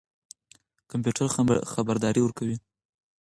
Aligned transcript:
کمپيوټر 0.91 1.27
خبردارى 1.73 2.21
ورکوي. 2.23 2.57